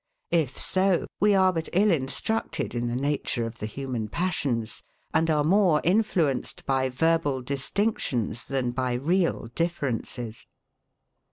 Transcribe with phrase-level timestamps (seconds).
[0.31, 4.81] If so, we are but ill instructed in the nature of the human passions,
[5.13, 10.47] and are more influenced by verbal distinctions than by real differences.